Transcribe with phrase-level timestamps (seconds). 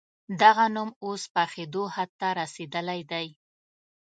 [0.41, 3.27] دغه نوم اوس پخېدو حد ته رسېدلی دی.